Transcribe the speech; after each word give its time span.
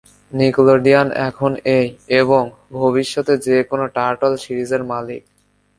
নিকেলোডিয়ান 0.31 1.07
এখন 1.27 1.51
এই 1.77 1.87
এবং 2.21 2.43
ভবিষ্যতে 2.73 3.33
যে 3.45 3.57
কোন 3.69 3.81
টার্টল 3.95 4.33
সিরিজের 4.43 4.81
মালিক। 4.91 5.21